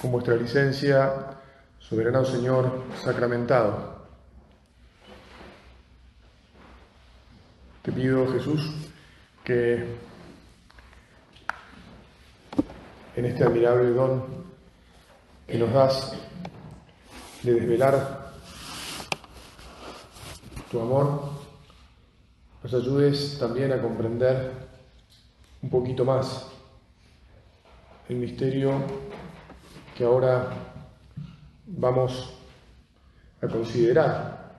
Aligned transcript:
Con 0.00 0.12
vuestra 0.12 0.36
licencia, 0.36 1.38
soberano 1.78 2.24
Señor 2.24 2.84
sacramentado, 3.02 3.96
te 7.82 7.92
pido 7.92 8.30
Jesús 8.32 8.72
que 9.42 9.86
en 13.16 13.24
este 13.24 13.44
admirable 13.44 13.90
don 13.90 14.46
que 15.46 15.56
nos 15.56 15.72
das 15.72 16.12
de 17.42 17.54
desvelar 17.54 18.32
tu 20.70 20.80
amor, 20.80 21.30
nos 22.62 22.74
ayudes 22.74 23.38
también 23.38 23.72
a 23.72 23.80
comprender 23.80 24.52
un 25.62 25.70
poquito 25.70 26.04
más 26.04 26.48
el 28.08 28.16
misterio 28.16 28.72
que 29.96 30.04
ahora 30.04 30.50
vamos 31.66 32.34
a 33.40 33.48
considerar 33.48 34.52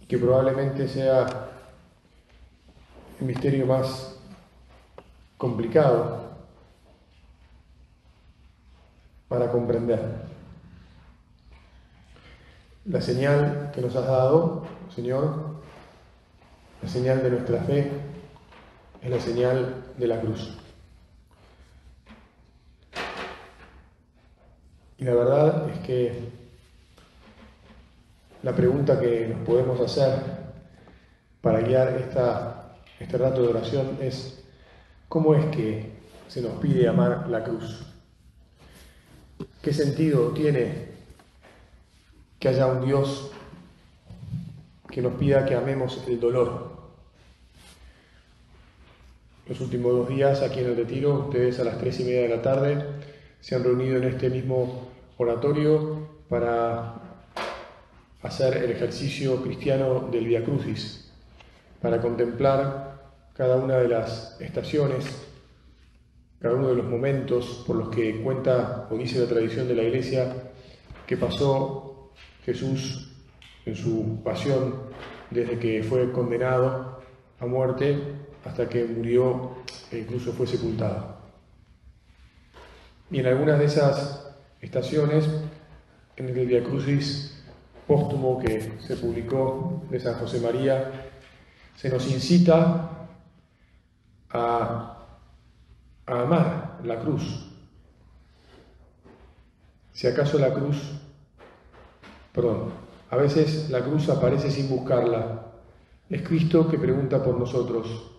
y 0.00 0.06
que 0.06 0.18
probablemente 0.18 0.86
sea 0.86 1.48
el 3.18 3.26
misterio 3.26 3.66
más 3.66 4.16
complicado 5.38 6.28
para 9.28 9.50
comprender. 9.50 10.28
La 12.84 13.00
señal 13.00 13.70
que 13.74 13.80
nos 13.80 13.96
has 13.96 14.06
dado, 14.06 14.66
Señor, 14.94 15.58
la 16.82 16.88
señal 16.88 17.22
de 17.22 17.30
nuestra 17.30 17.62
fe, 17.62 17.90
es 19.00 19.10
la 19.10 19.20
señal 19.20 19.84
de 19.96 20.06
la 20.06 20.20
cruz. 20.20 20.58
Y 24.98 25.04
la 25.04 25.14
verdad 25.14 25.70
es 25.70 25.78
que 25.86 26.12
la 28.42 28.54
pregunta 28.54 28.98
que 28.98 29.28
nos 29.28 29.46
podemos 29.46 29.80
hacer 29.80 30.18
para 31.40 31.60
guiar 31.60 31.96
esta, 31.98 32.74
este 32.98 33.16
rato 33.16 33.42
de 33.42 33.48
oración 33.48 33.98
es, 34.00 34.42
¿cómo 35.08 35.36
es 35.36 35.44
que 35.54 35.92
se 36.26 36.42
nos 36.42 36.54
pide 36.60 36.88
amar 36.88 37.28
la 37.28 37.44
cruz? 37.44 37.86
¿Qué 39.62 39.72
sentido 39.72 40.30
tiene 40.32 40.88
que 42.40 42.48
haya 42.48 42.66
un 42.66 42.84
Dios 42.84 43.30
que 44.90 45.00
nos 45.00 45.14
pida 45.14 45.46
que 45.46 45.54
amemos 45.54 46.02
el 46.08 46.18
dolor? 46.18 46.76
Los 49.46 49.60
últimos 49.60 49.92
dos 49.92 50.08
días 50.08 50.42
aquí 50.42 50.58
en 50.58 50.66
el 50.66 50.76
retiro, 50.76 51.26
ustedes 51.26 51.60
a 51.60 51.64
las 51.64 51.78
tres 51.78 52.00
y 52.00 52.04
media 52.04 52.22
de 52.22 52.28
la 52.28 52.42
tarde 52.42 52.84
se 53.40 53.54
han 53.54 53.64
reunido 53.64 53.96
en 53.96 54.04
este 54.04 54.30
mismo 54.30 54.87
oratorio 55.18 56.08
para 56.28 56.94
hacer 58.22 58.56
el 58.56 58.70
ejercicio 58.70 59.42
cristiano 59.42 60.08
del 60.10 60.26
Via 60.26 60.44
Crucis, 60.44 61.12
para 61.82 62.00
contemplar 62.00 62.98
cada 63.34 63.56
una 63.56 63.76
de 63.76 63.88
las 63.88 64.40
estaciones, 64.40 65.04
cada 66.40 66.54
uno 66.54 66.68
de 66.68 66.76
los 66.76 66.86
momentos 66.86 67.64
por 67.66 67.76
los 67.76 67.88
que 67.88 68.20
cuenta 68.22 68.88
o 68.90 68.96
dice 68.96 69.20
la 69.20 69.26
tradición 69.26 69.66
de 69.68 69.74
la 69.74 69.82
Iglesia 69.82 70.50
que 71.06 71.16
pasó 71.16 72.12
Jesús 72.44 73.12
en 73.66 73.74
su 73.74 74.20
pasión 74.22 74.82
desde 75.30 75.58
que 75.58 75.82
fue 75.82 76.12
condenado 76.12 77.00
a 77.40 77.46
muerte 77.46 77.98
hasta 78.44 78.68
que 78.68 78.84
murió 78.84 79.56
e 79.90 79.98
incluso 79.98 80.32
fue 80.32 80.46
sepultado. 80.46 81.18
Y 83.10 83.20
en 83.20 83.26
algunas 83.26 83.58
de 83.58 83.64
esas 83.64 84.27
estaciones 84.60 85.28
en 86.16 86.28
el 86.28 86.46
Via 86.46 86.64
Crucis 86.64 87.38
póstumo 87.88 88.38
que 88.38 88.78
se 88.80 88.96
publicó 88.96 89.82
de 89.90 89.98
San 89.98 90.14
José 90.14 90.40
María, 90.40 91.10
se 91.74 91.88
nos 91.88 92.06
incita 92.06 93.08
a, 94.30 95.06
a 96.06 96.20
amar 96.20 96.80
la 96.84 97.00
cruz. 97.00 97.46
Si 99.92 100.06
acaso 100.06 100.38
la 100.38 100.52
cruz, 100.52 100.76
perdón, 102.32 102.72
a 103.10 103.16
veces 103.16 103.70
la 103.70 103.80
cruz 103.80 104.08
aparece 104.10 104.50
sin 104.50 104.68
buscarla. 104.68 105.46
Es 106.10 106.22
Cristo 106.22 106.68
que 106.68 106.78
pregunta 106.78 107.22
por 107.22 107.38
nosotros. 107.38 108.12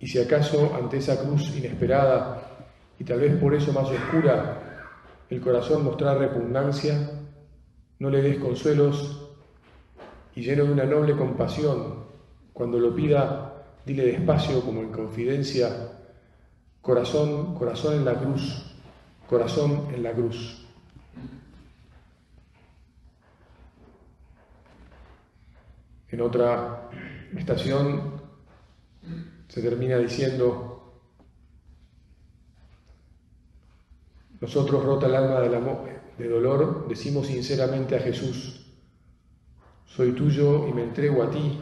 Y 0.00 0.08
si 0.08 0.18
acaso 0.18 0.74
ante 0.74 0.96
esa 0.96 1.20
cruz 1.20 1.56
inesperada 1.56 2.66
y 2.98 3.04
tal 3.04 3.20
vez 3.20 3.38
por 3.40 3.54
eso 3.54 3.72
más 3.72 3.88
oscura 3.88 4.69
el 5.30 5.40
corazón 5.40 5.84
mostrar 5.84 6.18
repugnancia, 6.18 7.12
no 8.00 8.10
le 8.10 8.20
des 8.20 8.38
consuelos 8.38 9.28
y 10.34 10.42
lleno 10.42 10.64
de 10.64 10.72
una 10.72 10.84
noble 10.84 11.16
compasión, 11.16 12.04
cuando 12.52 12.78
lo 12.78 12.94
pida, 12.94 13.64
dile 13.86 14.06
despacio 14.06 14.60
como 14.62 14.80
en 14.80 14.90
confidencia, 14.90 15.68
corazón, 16.80 17.54
corazón 17.54 17.94
en 17.94 18.04
la 18.04 18.14
cruz, 18.14 18.74
corazón 19.28 19.88
en 19.94 20.02
la 20.02 20.12
cruz. 20.12 20.66
En 26.08 26.20
otra 26.20 26.90
estación 27.36 28.20
se 29.46 29.62
termina 29.62 29.96
diciendo, 29.96 30.79
Nosotros, 34.40 34.82
rota 34.84 35.06
el 35.06 35.14
alma 35.14 35.40
de 35.40 36.28
dolor, 36.28 36.88
decimos 36.88 37.26
sinceramente 37.26 37.96
a 37.96 38.00
Jesús, 38.00 38.60
soy 39.84 40.12
tuyo 40.12 40.68
y 40.68 40.72
me 40.72 40.84
entrego 40.84 41.22
a 41.22 41.30
ti 41.30 41.60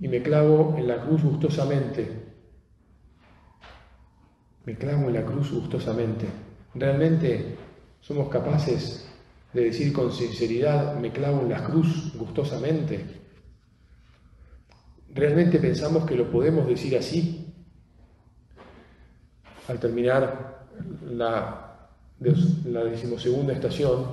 y 0.00 0.08
me 0.08 0.22
clavo 0.22 0.74
en 0.76 0.88
la 0.88 1.02
cruz 1.02 1.22
gustosamente. 1.22 2.30
Me 4.64 4.76
clavo 4.76 5.08
en 5.08 5.14
la 5.14 5.24
cruz 5.24 5.52
gustosamente. 5.52 6.26
¿Realmente 6.74 7.56
somos 8.00 8.28
capaces 8.28 9.06
de 9.52 9.64
decir 9.64 9.92
con 9.92 10.10
sinceridad, 10.12 10.96
me 10.98 11.12
clavo 11.12 11.42
en 11.42 11.50
la 11.50 11.62
cruz 11.64 12.12
gustosamente? 12.16 13.04
¿Realmente 15.12 15.58
pensamos 15.58 16.04
que 16.06 16.14
lo 16.14 16.30
podemos 16.30 16.66
decir 16.66 16.96
así? 16.96 17.52
Al 19.68 19.78
terminar 19.78 20.66
la 21.04 21.69
la 22.20 22.84
decimosegunda 22.84 23.54
estación, 23.54 24.06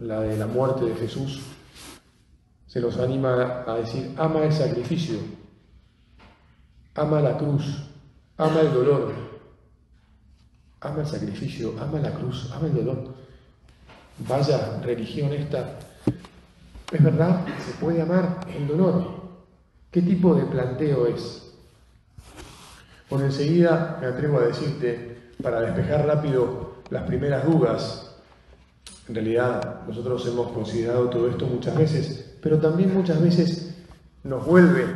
la 0.00 0.20
de 0.20 0.36
la 0.36 0.46
muerte 0.46 0.86
de 0.86 0.94
Jesús, 0.94 1.40
se 2.66 2.80
nos 2.80 2.96
anima 2.98 3.64
a 3.66 3.74
decir, 3.74 4.14
ama 4.16 4.44
el 4.44 4.52
sacrificio, 4.52 5.18
ama 6.94 7.20
la 7.20 7.36
cruz, 7.36 7.64
ama 8.38 8.60
el 8.60 8.72
dolor, 8.72 9.12
ama 10.80 11.00
el 11.00 11.06
sacrificio, 11.06 11.74
ama 11.80 11.98
la 11.98 12.12
cruz, 12.12 12.50
ama 12.52 12.66
el 12.66 12.74
dolor. 12.74 13.14
Vaya 14.28 14.80
religión 14.82 15.32
esta. 15.32 15.78
Es 16.92 17.02
verdad, 17.02 17.44
se 17.64 17.72
puede 17.72 18.00
amar 18.02 18.46
el 18.56 18.66
dolor. 18.66 19.20
¿Qué 19.90 20.02
tipo 20.02 20.34
de 20.34 20.44
planteo 20.44 21.06
es? 21.06 21.52
Bueno, 23.08 23.26
enseguida 23.26 23.98
me 24.00 24.06
atrevo 24.06 24.38
a 24.38 24.44
decirte, 24.44 25.32
para 25.42 25.62
despejar 25.62 26.06
rápido 26.06 26.69
las 26.90 27.04
primeras 27.04 27.44
dudas. 27.44 28.16
En 29.08 29.14
realidad 29.14 29.80
nosotros 29.86 30.26
hemos 30.26 30.52
considerado 30.52 31.08
todo 31.08 31.28
esto 31.28 31.46
muchas 31.46 31.76
veces, 31.76 32.36
pero 32.42 32.58
también 32.58 32.94
muchas 32.94 33.20
veces 33.20 33.74
nos 34.22 34.44
vuelve 34.44 34.86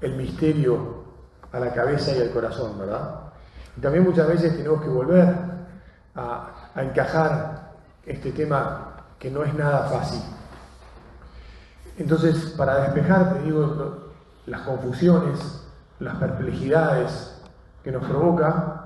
el 0.00 0.16
misterio 0.16 1.04
a 1.50 1.58
la 1.58 1.72
cabeza 1.72 2.16
y 2.16 2.20
al 2.20 2.30
corazón, 2.30 2.78
¿verdad? 2.78 3.20
Y 3.76 3.80
también 3.80 4.04
muchas 4.04 4.28
veces 4.28 4.56
tenemos 4.56 4.82
que 4.82 4.88
volver 4.88 5.34
a, 6.14 6.70
a 6.74 6.82
encajar 6.82 7.72
este 8.04 8.32
tema 8.32 9.04
que 9.18 9.30
no 9.30 9.42
es 9.42 9.54
nada 9.54 9.88
fácil. 9.88 10.20
Entonces, 11.98 12.54
para 12.56 12.82
despejar, 12.82 13.34
te 13.34 13.42
digo, 13.42 14.12
las 14.46 14.60
confusiones, 14.62 15.64
las 15.98 16.16
perplejidades, 16.16 17.34
que 17.82 17.90
nos 17.90 18.04
provoca, 18.04 18.77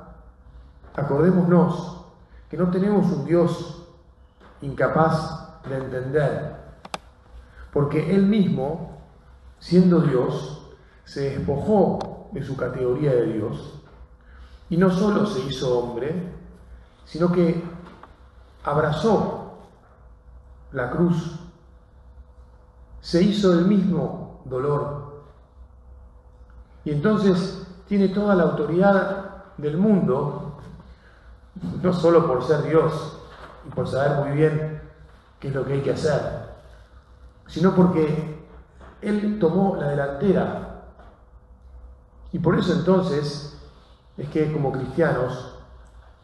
acordémonos 0.95 2.05
que 2.51 2.57
no 2.57 2.71
tenemos 2.71 3.07
un 3.07 3.25
Dios 3.25 3.89
incapaz 4.61 5.63
de 5.69 5.77
entender, 5.77 6.57
porque 7.73 8.15
Él 8.15 8.27
mismo, 8.27 8.99
siendo 9.59 10.01
Dios, 10.01 10.71
se 11.05 11.31
despojó 11.31 12.29
de 12.33 12.43
su 12.43 12.57
categoría 12.57 13.13
de 13.13 13.33
Dios 13.33 13.81
y 14.71 14.77
no 14.77 14.91
solo 14.91 15.27
se 15.27 15.41
hizo 15.41 15.79
hombre, 15.79 16.33
sino 17.05 17.31
que 17.33 17.63
abrazó 18.65 19.59
la 20.73 20.91
cruz, 20.91 21.39
se 23.01 23.23
hizo 23.23 23.53
el 23.53 23.67
mismo 23.67 24.43
dolor 24.45 25.25
y 26.85 26.91
entonces 26.91 27.67
tiene 27.87 28.09
toda 28.09 28.35
la 28.35 28.45
autoridad 28.45 29.45
del 29.59 29.77
mundo, 29.77 30.52
no 31.83 31.93
solo 31.93 32.27
por 32.27 32.45
ser 32.45 32.63
Dios 32.63 33.19
y 33.67 33.71
por 33.71 33.89
saber 33.89 34.25
muy 34.25 34.37
bien 34.37 34.81
qué 35.39 35.49
es 35.49 35.55
lo 35.55 35.65
que 35.65 35.75
hay 35.75 35.83
que 35.83 35.93
hacer, 35.93 36.21
sino 37.47 37.75
porque 37.75 38.39
Él 39.01 39.39
tomó 39.39 39.77
la 39.77 39.89
delantera. 39.89 40.85
Y 42.33 42.39
por 42.39 42.59
eso 42.59 42.73
entonces 42.73 43.59
es 44.17 44.29
que 44.29 44.53
como 44.53 44.73
cristianos, 44.73 45.55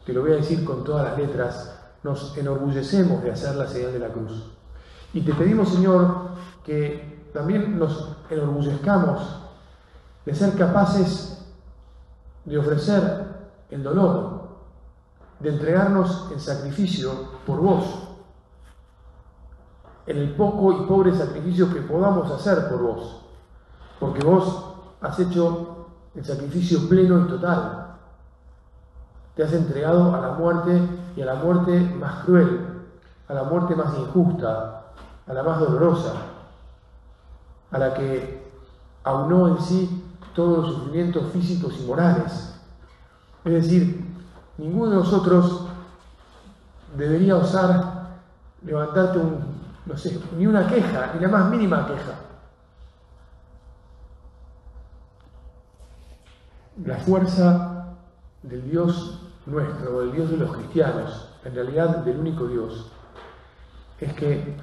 te 0.05 0.13
lo 0.13 0.21
voy 0.21 0.31
a 0.31 0.35
decir 0.35 0.65
con 0.65 0.83
todas 0.83 1.05
las 1.09 1.17
letras, 1.17 1.75
nos 2.03 2.35
enorgullecemos 2.37 3.21
de 3.23 3.31
hacer 3.31 3.55
la 3.55 3.67
señal 3.67 3.93
de 3.93 3.99
la 3.99 4.07
cruz. 4.07 4.51
Y 5.13 5.21
te 5.21 5.33
pedimos, 5.33 5.69
Señor, 5.69 6.29
que 6.63 7.29
también 7.33 7.77
nos 7.77 8.15
enorgullezcamos 8.29 9.21
de 10.25 10.33
ser 10.33 10.55
capaces 10.55 11.45
de 12.45 12.57
ofrecer 12.57 13.25
el 13.69 13.83
dolor, 13.83 14.38
de 15.39 15.49
entregarnos 15.49 16.29
en 16.31 16.39
sacrificio 16.39 17.11
por 17.45 17.59
vos, 17.59 17.85
en 20.05 20.17
el 20.17 20.35
poco 20.35 20.73
y 20.73 20.85
pobre 20.87 21.15
sacrificio 21.15 21.71
que 21.73 21.81
podamos 21.81 22.31
hacer 22.31 22.67
por 22.69 22.81
vos, 22.81 23.25
porque 23.99 24.23
vos 24.23 24.73
has 25.01 25.19
hecho 25.19 25.85
el 26.15 26.25
sacrificio 26.25 26.89
pleno 26.89 27.19
y 27.19 27.27
total. 27.27 27.95
Te 29.35 29.43
has 29.43 29.53
entregado 29.53 30.13
a 30.13 30.19
la 30.19 30.31
muerte 30.33 30.81
y 31.15 31.21
a 31.21 31.25
la 31.25 31.35
muerte 31.35 31.79
más 31.99 32.25
cruel, 32.25 32.83
a 33.27 33.33
la 33.33 33.43
muerte 33.43 33.75
más 33.75 33.97
injusta, 33.97 34.91
a 35.27 35.33
la 35.33 35.43
más 35.43 35.59
dolorosa, 35.59 36.13
a 37.71 37.77
la 37.77 37.93
que 37.93 38.51
aunó 39.03 39.47
en 39.47 39.61
sí 39.61 40.03
todos 40.33 40.57
los 40.57 40.75
sufrimientos 40.75 41.31
físicos 41.31 41.75
y 41.79 41.85
morales. 41.85 42.55
Es 43.45 43.53
decir, 43.53 44.09
ninguno 44.59 44.91
de 44.91 44.97
nosotros 44.97 45.67
debería 46.97 47.37
osar 47.37 48.09
levantarte 48.63 49.17
un, 49.17 49.39
no 49.85 49.97
sé, 49.97 50.21
ni 50.37 50.45
una 50.45 50.67
queja, 50.67 51.13
ni 51.13 51.21
la 51.21 51.29
más 51.29 51.49
mínima 51.49 51.87
queja. 51.87 52.19
La 56.83 56.97
fuerza 56.97 57.95
del 58.43 58.69
Dios 58.69 59.21
nuestro, 59.45 60.01
del 60.01 60.11
Dios 60.11 60.29
de 60.29 60.37
los 60.37 60.51
cristianos, 60.55 61.29
en 61.43 61.55
realidad 61.55 61.97
del 61.99 62.19
único 62.19 62.47
Dios, 62.47 62.91
es 63.99 64.13
que 64.13 64.57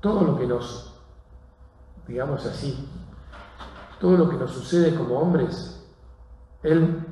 todo 0.00 0.22
lo 0.22 0.38
que 0.38 0.46
nos, 0.46 0.94
digamos 2.06 2.46
así, 2.46 2.88
todo 4.00 4.16
lo 4.16 4.28
que 4.28 4.36
nos 4.36 4.52
sucede 4.52 4.94
como 4.94 5.18
hombres, 5.18 5.84
Él 6.62 7.04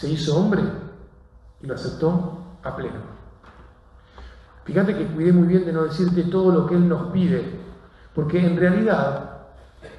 se 0.00 0.08
hizo 0.08 0.34
hombre 0.38 0.62
y 1.60 1.66
lo 1.66 1.74
aceptó 1.74 2.38
a 2.62 2.74
pleno. 2.74 3.00
Fíjate 4.64 4.96
que 4.96 5.06
cuidé 5.08 5.30
muy 5.30 5.46
bien 5.46 5.66
de 5.66 5.74
no 5.74 5.84
decirte 5.84 6.22
todo 6.24 6.50
lo 6.52 6.66
que 6.66 6.74
Él 6.74 6.88
nos 6.88 7.12
pide, 7.12 7.60
porque 8.14 8.40
en 8.40 8.56
realidad 8.56 9.42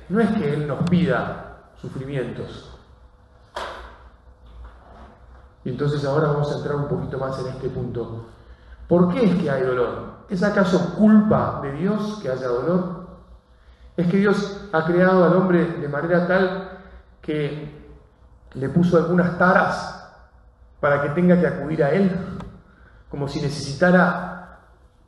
no 0.09 0.19
es 0.19 0.29
que 0.31 0.55
Él 0.55 0.67
nos 0.67 0.89
pida 0.89 1.69
sufrimientos. 1.79 2.75
Y 5.63 5.69
entonces 5.69 6.03
ahora 6.03 6.29
vamos 6.29 6.51
a 6.51 6.57
entrar 6.57 6.77
un 6.77 6.87
poquito 6.87 7.19
más 7.19 7.37
en 7.39 7.47
este 7.49 7.69
punto. 7.69 8.25
¿Por 8.87 9.13
qué 9.13 9.25
es 9.25 9.35
que 9.35 9.51
hay 9.51 9.61
dolor? 9.61 10.25
¿Es 10.29 10.41
acaso 10.41 10.95
culpa 10.95 11.59
de 11.61 11.73
Dios 11.73 12.17
que 12.23 12.29
haya 12.29 12.47
dolor? 12.47 13.05
¿Es 13.95 14.07
que 14.07 14.17
Dios 14.17 14.67
ha 14.71 14.83
creado 14.83 15.25
al 15.25 15.35
hombre 15.35 15.63
de 15.63 15.87
manera 15.87 16.25
tal 16.25 16.79
que 17.21 17.80
le 18.53 18.69
puso 18.69 18.97
algunas 18.97 19.37
taras 19.37 20.13
para 20.79 21.01
que 21.01 21.09
tenga 21.09 21.39
que 21.39 21.47
acudir 21.47 21.83
a 21.83 21.91
Él? 21.91 22.11
Como 23.09 23.27
si 23.27 23.41
necesitara 23.41 24.59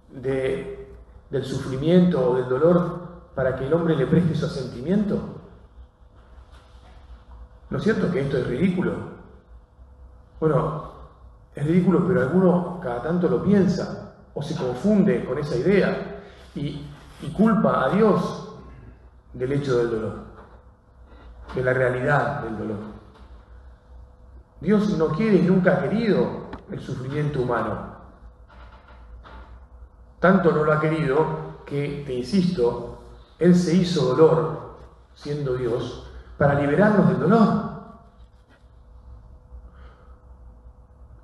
de, 0.10 0.96
del 1.30 1.44
sufrimiento 1.44 2.32
o 2.32 2.36
del 2.36 2.48
dolor 2.48 3.04
para 3.36 3.56
que 3.56 3.66
el 3.66 3.74
hombre 3.74 3.96
le 3.96 4.06
preste 4.06 4.36
su 4.36 4.46
asentimiento. 4.46 5.20
¿No 7.70 7.78
es 7.78 7.84
cierto 7.84 8.12
que 8.12 8.22
esto 8.22 8.38
es 8.38 8.48
ridículo? 8.48 8.94
Bueno, 10.40 10.92
es 11.56 11.66
ridículo, 11.66 12.08
pero 12.08 12.22
alguno 12.22 12.80
cada 12.82 13.02
tanto 13.02 13.28
lo 13.28 13.44
piensa 13.44 14.14
o 14.34 14.42
se 14.42 14.56
confunde 14.56 15.26
con 15.26 15.38
esa 15.38 15.56
idea 15.56 16.22
y, 16.56 16.90
culpa 17.38 17.86
a 17.86 17.90
Dios 17.90 18.54
del 19.32 19.54
hecho 19.54 19.78
del 19.78 19.92
dolor, 19.92 20.14
de 21.56 21.64
la 21.64 21.74
realidad 21.74 22.42
del 22.42 22.58
dolor. 22.58 22.78
Dios 24.64 24.98
no 24.98 25.10
quiere 25.10 25.36
y 25.36 25.42
nunca 25.44 25.74
ha 25.74 25.82
querido 25.84 26.48
el 26.72 26.80
sufrimiento 26.80 27.44
humano. 27.44 27.94
Tanto 30.20 30.52
no 30.52 30.64
lo 30.64 30.74
ha 30.74 30.80
querido 30.80 31.62
que, 31.66 32.04
te 32.06 32.14
insisto, 32.14 33.04
Él 33.38 33.54
se 33.54 33.76
hizo 33.76 34.16
dolor, 34.16 34.78
siendo 35.14 35.54
Dios, 35.54 36.10
para 36.38 36.56
liberarnos 36.56 37.10
del 37.10 37.20
dolor. 37.20 37.74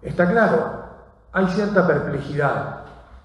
Está 0.03 0.29
claro, 0.29 0.83
hay 1.31 1.47
cierta 1.47 1.87
perplejidad 1.87 2.79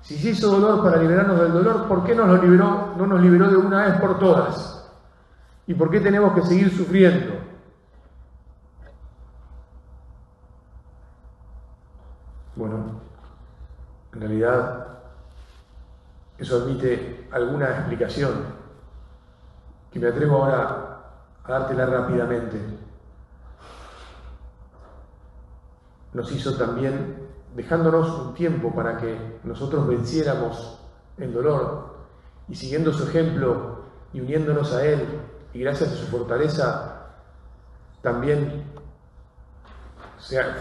si 0.04 0.18
se 0.18 0.30
hizo 0.30 0.50
dolor 0.50 0.84
para 0.84 0.98
liberarnos 0.98 1.40
del 1.40 1.52
dolor, 1.52 1.88
¿por 1.88 2.04
qué 2.04 2.14
no 2.14 2.26
nos 2.26 2.42
liberó 2.42 3.48
de 3.48 3.56
una 3.56 3.86
vez 3.86 3.98
por 3.98 4.18
todas? 4.18 4.86
¿Y 5.66 5.72
por 5.72 5.90
qué 5.90 5.98
tenemos 5.98 6.34
que 6.34 6.42
seguir 6.42 6.70
sufriendo? 6.70 7.36
Bueno, 12.54 13.00
en 14.14 14.20
realidad 14.20 14.86
eso 16.38 16.62
admite 16.62 17.28
alguna 17.32 17.70
explicación 17.70 18.32
que 19.90 19.98
me 19.98 20.08
atrevo 20.08 20.42
ahora 20.42 21.00
a 21.44 21.52
dártela 21.52 21.86
rápidamente. 21.86 22.60
Nos 26.12 26.30
hizo 26.32 26.56
también 26.56 27.28
dejándonos 27.54 28.08
un 28.18 28.34
tiempo 28.34 28.74
para 28.74 28.98
que 28.98 29.38
nosotros 29.44 29.86
venciéramos 29.86 30.80
el 31.16 31.32
dolor 31.32 31.94
y 32.48 32.54
siguiendo 32.54 32.92
su 32.92 33.04
ejemplo 33.08 33.84
y 34.12 34.20
uniéndonos 34.20 34.72
a 34.72 34.84
Él 34.84 35.06
y 35.52 35.60
gracias 35.60 35.92
a 35.92 35.96
su 35.96 36.06
fortaleza 36.06 36.94
también 38.02 38.64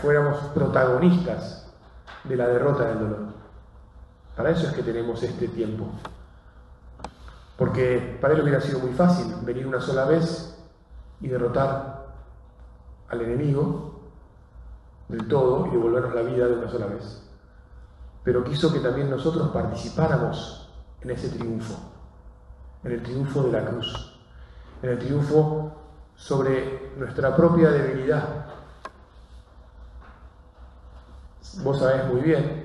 fuéramos 0.02 0.38
protagonistas 0.54 1.72
de 2.24 2.36
la 2.36 2.48
derrota 2.48 2.86
del 2.86 3.00
dolor. 3.00 3.23
Para 4.36 4.50
eso 4.50 4.68
es 4.68 4.74
que 4.74 4.84
tenemos 4.84 5.22
este 5.22 5.48
tiempo. 5.48 5.86
Porque 7.58 8.18
para 8.20 8.34
Él 8.34 8.42
hubiera 8.42 8.60
sido 8.62 8.80
muy 8.80 8.94
fácil 8.94 9.34
venir 9.44 9.68
una 9.68 9.80
sola 9.80 10.06
vez 10.06 10.58
y 11.22 11.28
derrotar 11.28 12.08
al 13.10 13.22
enemigo 13.22 14.02
del 15.08 15.28
todo 15.28 15.68
y 15.68 15.70
devolvernos 15.70 16.16
la 16.16 16.22
vida 16.24 16.48
de 16.48 16.54
una 16.54 16.70
sola 16.70 16.88
vez. 16.88 17.22
Pero 18.24 18.44
quiso 18.44 18.74
que 18.74 18.80
también 18.80 19.10
nosotros 19.10 19.50
participáramos 19.52 20.70
en 21.02 21.12
ese 21.12 21.30
triunfo, 21.30 21.76
en 22.84 22.94
el 22.94 23.04
triunfo 23.04 23.44
de 23.44 23.52
la 23.52 23.66
cruz, 23.66 24.20
en 24.82 24.90
el 24.90 25.00
triunfo 25.00 25.74
sobre 26.16 26.94
nuestra 26.98 27.36
propia 27.36 27.70
debilidad. 27.70 28.46
Vos 31.64 31.80
sabés 31.80 32.08
muy 32.08 32.22
bien 32.22 32.63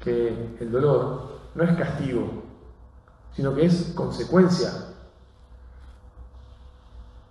que 0.00 0.56
el 0.60 0.72
dolor 0.72 1.28
no 1.54 1.64
es 1.64 1.76
castigo, 1.76 2.42
sino 3.34 3.54
que 3.54 3.66
es 3.66 3.92
consecuencia. 3.94 4.70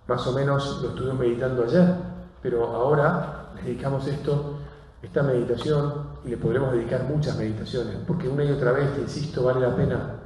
Más 0.06 0.26
o 0.26 0.32
menos 0.32 0.80
lo 0.82 0.90
estuvimos 0.90 1.18
meditando 1.18 1.64
ayer, 1.64 1.94
pero 2.42 2.66
ahora 2.66 3.52
dedicamos 3.62 4.06
esto, 4.06 4.58
esta 5.02 5.22
meditación, 5.22 6.10
y 6.24 6.28
le 6.28 6.36
podremos 6.36 6.72
dedicar 6.72 7.04
muchas 7.04 7.36
meditaciones, 7.36 7.96
porque 8.06 8.28
una 8.28 8.44
y 8.44 8.52
otra 8.52 8.72
vez, 8.72 8.94
te 8.94 9.02
insisto, 9.02 9.44
vale 9.44 9.60
la 9.60 9.74
pena 9.74 10.16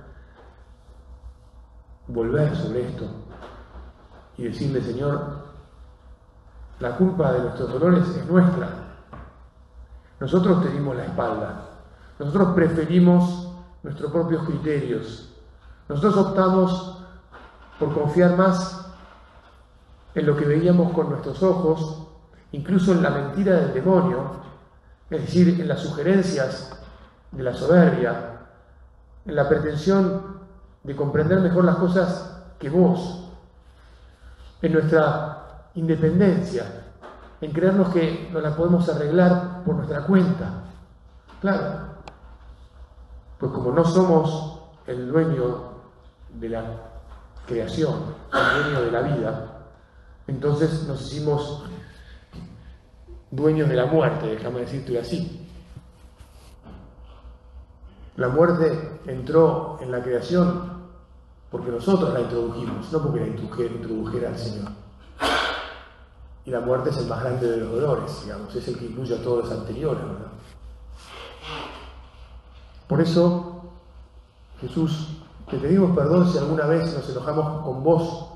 volver 2.09 2.55
sobre 2.57 2.89
esto 2.89 3.07
y 4.37 4.45
decirle, 4.45 4.83
Señor, 4.83 5.45
la 6.81 6.97
culpa 6.97 7.33
de 7.33 7.41
nuestros 7.41 7.73
dolores 7.73 8.09
es 8.09 8.27
nuestra. 8.27 8.69
Nosotros 10.21 10.63
tenemos 10.63 10.97
la 10.97 11.05
espalda. 11.05 11.64
Nosotros 12.19 12.55
preferimos 12.55 13.49
nuestros 13.83 14.11
propios 14.11 14.45
criterios. 14.45 15.33
Nosotros 15.89 16.17
optamos 16.17 16.99
por 17.79 17.93
confiar 17.93 18.37
más 18.37 18.87
en 20.15 20.27
lo 20.27 20.37
que 20.37 20.45
veíamos 20.45 20.93
con 20.93 21.11
nuestros 21.11 21.43
ojos, 21.43 22.07
incluso 22.53 22.93
en 22.93 23.03
la 23.03 23.11
mentira 23.11 23.57
del 23.57 23.75
demonio, 23.75 24.45
es 25.11 25.21
decir, 25.23 25.61
en 25.61 25.69
las 25.69 25.81
sugerencias 25.81 26.81
de 27.33 27.43
la 27.43 27.53
soberbia, 27.53 28.47
en 29.27 29.35
la 29.35 29.49
pretensión 29.49 30.39
de 30.83 30.95
comprender 30.95 31.41
mejor 31.41 31.65
las 31.65 31.77
cosas 31.77 32.43
que 32.59 32.71
vos, 32.71 33.29
en 34.63 34.73
nuestra 34.73 35.69
independencia, 35.75 36.65
en 37.41 37.53
creernos 37.53 37.89
que 37.93 38.31
nos 38.33 38.43
la 38.43 38.55
podemos 38.55 38.89
arreglar 38.89 39.63
por 39.65 39.75
nuestra 39.75 40.03
cuenta. 40.07 40.63
Claro, 41.41 41.94
pues 43.45 43.57
como 43.57 43.73
no 43.73 43.85
somos 43.85 44.59
el 44.87 45.07
dueño 45.07 45.65
de 46.33 46.49
la 46.49 46.65
creación, 47.47 47.93
el 48.33 48.63
dueño 48.63 48.81
de 48.87 48.91
la 48.91 49.03
vida, 49.03 49.67
entonces 50.27 50.85
nos 50.85 51.03
hicimos 51.03 51.63
dueños 53.31 53.69
de 53.69 53.77
la 53.77 53.85
muerte, 53.85 54.29
déjame 54.29 54.61
decirte 54.61 54.99
así. 54.99 55.47
La 58.17 58.29
muerte 58.29 58.99
entró 59.09 59.79
en 59.83 59.93
la 59.93 60.03
creación 60.03 60.89
porque 61.51 61.71
nosotros 61.71 62.15
la 62.15 62.23
introdujimos, 62.23 62.91
no 62.91 63.03
porque 63.03 63.21
la 63.21 63.27
introdujera, 63.27 64.31
el 64.31 64.39
Señor. 64.39 64.71
Y 66.47 66.51
la 66.51 66.61
muerte 66.61 66.89
es 66.89 66.97
el 66.97 67.09
más 67.09 67.23
grande 67.23 67.47
de 67.47 67.59
los 67.59 67.73
dolores, 67.73 68.23
digamos, 68.25 68.57
es 68.57 68.67
el 68.69 68.79
que 68.79 68.87
incluye 68.87 69.15
a 69.15 69.23
todos 69.23 69.45
los 69.45 69.59
anteriores, 69.59 70.03
¿verdad? 70.03 70.33
Por 72.95 73.03
eso, 73.03 73.63
Jesús, 74.61 75.19
te 75.51 75.59
pedimos 75.59 75.97
perdón 75.97 76.31
si 76.31 76.39
alguna 76.39 76.65
vez 76.67 76.95
nos 76.95 77.11
enojamos 77.11 77.65
con 77.65 77.83
vos 77.83 78.29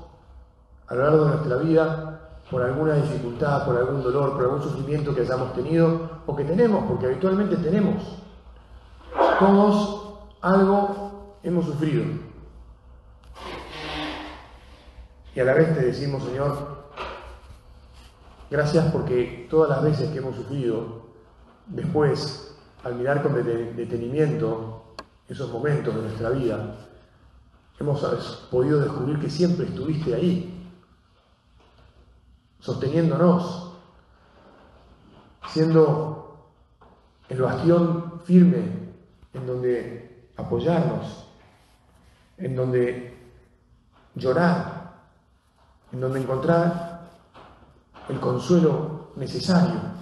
a 0.85 0.95
lo 0.95 1.01
largo 1.01 1.23
de 1.23 1.31
nuestra 1.31 1.55
vida 1.55 2.29
por 2.51 2.63
alguna 2.63 2.95
dificultad, 2.95 3.65
por 3.65 3.77
algún 3.77 4.03
dolor, 4.03 4.33
por 4.33 4.43
algún 4.43 4.61
sufrimiento 4.61 5.15
que 5.15 5.21
hayamos 5.21 5.53
tenido 5.53 6.09
o 6.25 6.35
que 6.35 6.43
tenemos, 6.43 6.83
porque 6.89 7.05
habitualmente 7.05 7.55
tenemos. 7.55 8.03
Todos 9.39 10.17
algo 10.41 11.37
hemos 11.41 11.65
sufrido. 11.65 12.03
Y 15.35 15.39
a 15.39 15.45
la 15.45 15.53
vez 15.53 15.73
te 15.73 15.85
decimos, 15.85 16.21
Señor, 16.21 16.57
gracias 18.51 18.91
porque 18.91 19.47
todas 19.49 19.69
las 19.69 19.83
veces 19.83 20.09
que 20.11 20.17
hemos 20.17 20.35
sufrido, 20.35 21.03
después, 21.65 22.49
al 22.83 22.95
mirar 22.95 23.21
con 23.21 23.33
detenimiento 23.33 24.95
esos 25.27 25.51
momentos 25.51 25.95
de 25.95 26.01
nuestra 26.01 26.29
vida, 26.29 26.75
hemos 27.79 28.47
podido 28.51 28.79
descubrir 28.79 29.19
que 29.19 29.29
siempre 29.29 29.65
estuviste 29.65 30.13
ahí, 30.13 30.67
sosteniéndonos, 32.59 33.73
siendo 35.49 36.49
el 37.29 37.41
bastión 37.41 38.21
firme 38.25 38.91
en 39.33 39.47
donde 39.47 40.29
apoyarnos, 40.37 41.25
en 42.37 42.55
donde 42.55 43.17
llorar, 44.15 44.93
en 45.91 46.01
donde 46.01 46.21
encontrar 46.21 47.09
el 48.09 48.19
consuelo 48.19 49.11
necesario. 49.15 49.98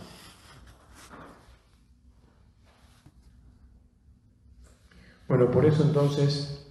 Bueno, 5.28 5.52
por 5.52 5.66
eso 5.66 5.84
entonces 5.84 6.66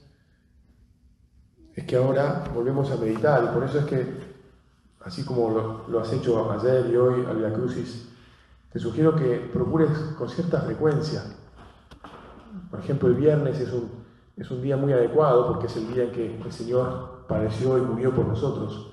es 1.75 1.85
que 1.85 1.97
ahora 1.97 2.45
volvemos 2.55 2.91
a 2.91 2.97
meditar 2.97 3.45
y 3.45 3.55
por 3.55 3.65
eso 3.65 3.81
es 3.81 3.85
que, 3.85 4.07
así 5.05 5.25
como 5.25 5.85
lo, 5.89 6.01
has 6.01 6.13
hecho 6.13 6.51
ayer 6.51 6.87
y 6.91 6.97
hoy 6.97 7.25
al 7.27 7.37
Via 7.37 7.53
Crucis, 7.53 8.09
te 8.73 8.79
sugiero 8.79 9.15
que 9.15 9.51
procures 9.53 9.91
con 10.17 10.29
cierta 10.29 10.61
frecuencia 10.61 11.23
por 12.71 12.81
ejemplo, 12.81 13.09
el 13.09 13.15
viernes 13.15 13.59
es 13.61 13.73
un, 13.73 13.91
es 14.37 14.51
un 14.51 14.63
día 14.63 14.77
muy 14.77 14.93
adecuado 14.93 15.47
porque 15.49 15.67
es 15.67 15.77
el 15.77 15.93
día 15.93 16.05
en 16.05 16.13
que 16.13 16.37
el 16.37 16.53
Señor 16.53 17.25
padeció 17.29 17.79
y 17.79 17.81
murió 17.81 18.15
por 18.15 18.27
nosotros 18.27 18.93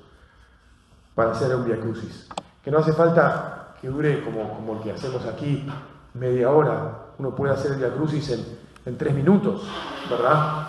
para 1.16 1.32
hacer 1.32 1.56
un 1.56 1.66
Via 1.66 1.80
Crucis. 1.80 2.30
Que 2.64 2.72
no 2.72 2.80
hace 2.80 2.94
falta 2.94 3.76
que 3.82 3.88
dure 3.88 4.24
como, 4.24 4.56
como 4.56 4.78
el 4.78 4.80
que 4.82 4.92
hacemos 4.92 5.26
aquí 5.26 5.68
media 6.14 6.50
hora. 6.50 7.08
Uno 7.18 7.36
puede 7.36 7.54
hacer 7.54 7.74
el 7.74 7.80
Via 7.80 7.94
Crucis 7.94 8.30
en, 8.30 8.63
en 8.86 8.98
tres 8.98 9.14
minutos, 9.14 9.62
¿verdad? 10.10 10.68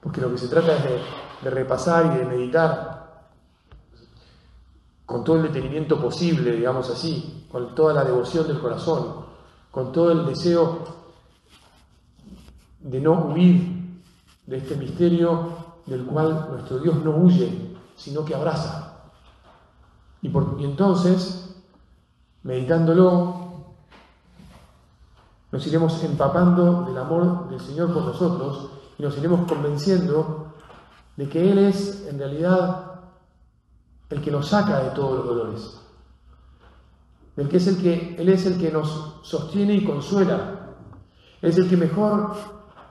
Porque 0.00 0.20
lo 0.20 0.30
que 0.30 0.38
se 0.38 0.48
trata 0.48 0.76
es 0.76 0.84
de, 1.42 1.50
repasar 1.50 2.06
y 2.06 2.18
de 2.18 2.24
meditar 2.24 3.28
con 5.04 5.22
todo 5.22 5.36
el 5.36 5.42
detenimiento 5.44 6.00
posible, 6.00 6.52
digamos 6.52 6.90
así, 6.90 7.46
con 7.50 7.74
toda 7.74 7.94
la 7.94 8.04
devoción 8.04 8.46
del 8.48 8.58
corazón, 8.58 9.24
con 9.70 9.92
todo 9.92 10.10
el 10.10 10.26
deseo 10.26 10.84
de 12.80 13.00
no 13.00 13.26
huir 13.26 14.00
de 14.46 14.56
este 14.56 14.76
misterio 14.76 15.66
del 15.86 16.04
cual 16.04 16.48
nuestro 16.50 16.78
Dios 16.78 16.96
no 17.04 17.16
huye, 17.16 17.76
sino 17.96 18.24
que 18.24 18.34
abraza. 18.34 18.94
Y, 20.22 20.28
por, 20.28 20.56
entonces, 20.60 21.54
meditándolo, 22.42 23.45
nos 25.52 25.66
iremos 25.66 26.02
empapando 26.02 26.82
del 26.82 26.98
amor 26.98 27.48
del 27.48 27.60
Señor 27.60 27.92
por 27.92 28.04
nosotros 28.04 28.70
y 28.98 29.02
nos 29.02 29.16
iremos 29.18 29.46
convenciendo 29.50 30.54
de 31.16 31.28
que 31.28 31.50
Él 31.50 31.58
es 31.58 32.06
en 32.08 32.18
realidad 32.18 33.00
el 34.10 34.20
que 34.20 34.30
nos 34.30 34.48
saca 34.48 34.80
de 34.80 34.90
todos 34.90 35.18
los 35.18 35.26
dolores, 35.26 35.80
del 37.36 37.48
que 37.48 37.56
es 37.56 37.66
el 37.66 37.80
que 37.80 38.16
Él 38.18 38.28
es 38.28 38.46
el 38.46 38.58
que 38.58 38.70
nos 38.70 39.20
sostiene 39.22 39.74
y 39.74 39.84
consuela, 39.84 40.74
es 41.42 41.56
el 41.58 41.68
que 41.68 41.76
mejor 41.76 42.34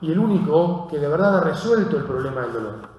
y 0.00 0.12
el 0.12 0.18
único 0.18 0.88
que 0.88 0.98
de 0.98 1.08
verdad 1.08 1.38
ha 1.38 1.40
resuelto 1.40 1.96
el 1.96 2.04
problema 2.04 2.42
del 2.42 2.52
dolor. 2.52 2.96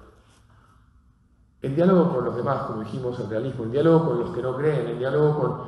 El 1.60 1.74
diálogo 1.74 2.14
con 2.14 2.24
los 2.24 2.36
demás, 2.36 2.62
como 2.62 2.84
dijimos, 2.84 3.18
el 3.18 3.28
realismo, 3.28 3.64
el 3.64 3.72
diálogo 3.72 4.06
con 4.06 4.20
los 4.20 4.30
que 4.30 4.42
no 4.42 4.56
creen, 4.56 4.86
el 4.86 4.98
diálogo 4.98 5.38
con, 5.38 5.60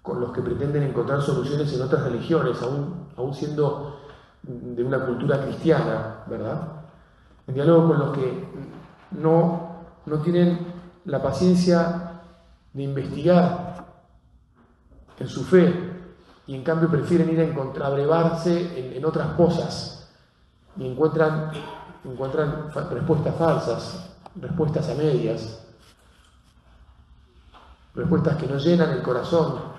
con 0.00 0.20
los 0.20 0.32
que 0.32 0.40
pretenden 0.40 0.82
encontrar 0.82 1.20
soluciones 1.20 1.72
en 1.74 1.82
otras 1.82 2.04
religiones, 2.04 2.62
aún, 2.62 3.05
aún 3.16 3.34
siendo 3.34 4.00
de 4.42 4.84
una 4.84 5.04
cultura 5.04 5.42
cristiana, 5.42 6.24
¿verdad? 6.26 6.72
El 7.46 7.54
diálogo 7.54 7.88
con 7.88 7.98
los 7.98 8.16
que 8.16 8.44
no, 9.12 9.84
no 10.06 10.18
tienen 10.18 10.74
la 11.04 11.22
paciencia 11.22 12.20
de 12.72 12.82
investigar 12.82 13.84
en 15.18 15.28
su 15.28 15.44
fe 15.44 15.92
y 16.46 16.54
en 16.54 16.62
cambio 16.62 16.88
prefieren 16.88 17.30
ir 17.30 17.40
a 17.40 17.44
encontrar, 17.44 17.92
brevarse 17.92 18.78
en, 18.78 18.92
en 18.92 19.04
otras 19.04 19.28
cosas 19.34 20.12
y 20.76 20.86
encuentran, 20.86 21.50
encuentran 22.04 22.70
respuestas 22.90 23.34
falsas, 23.36 24.10
respuestas 24.40 24.88
a 24.90 24.94
medias, 24.94 25.66
respuestas 27.94 28.36
que 28.36 28.46
no 28.46 28.58
llenan 28.58 28.90
el 28.90 29.02
corazón 29.02 29.75